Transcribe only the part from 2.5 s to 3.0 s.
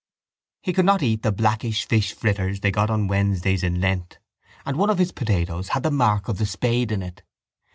they got